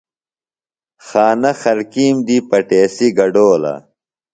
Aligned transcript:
خانہ 1.07 1.51
خلکیم 1.61 2.15
دی 2.27 2.37
پٹیسی 2.49 3.07
گڈولہ۔ 3.17 3.73